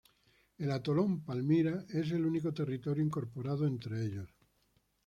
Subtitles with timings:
[0.57, 4.35] El atolón Palmyra es el único territorio incorporado entre ellos.